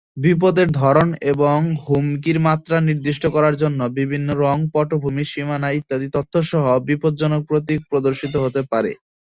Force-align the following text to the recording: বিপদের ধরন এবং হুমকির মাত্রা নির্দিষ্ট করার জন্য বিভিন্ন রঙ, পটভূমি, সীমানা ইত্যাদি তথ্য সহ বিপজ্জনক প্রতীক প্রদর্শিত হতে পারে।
বিপদের 0.17 0.67
ধরন 0.77 1.09
এবং 1.31 1.57
হুমকির 1.83 2.37
মাত্রা 2.47 2.77
নির্দিষ্ট 2.89 3.23
করার 3.35 3.55
জন্য 3.61 3.79
বিভিন্ন 3.99 4.27
রঙ, 4.43 4.57
পটভূমি, 4.73 5.23
সীমানা 5.31 5.69
ইত্যাদি 5.71 6.07
তথ্য 6.15 6.33
সহ 6.51 6.65
বিপজ্জনক 6.87 7.41
প্রতীক 7.49 7.79
প্রদর্শিত 7.89 8.33
হতে 8.43 8.61
পারে। 8.71 8.91